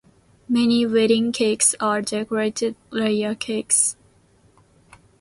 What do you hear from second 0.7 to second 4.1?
wedding cakes are decorated layer cakes.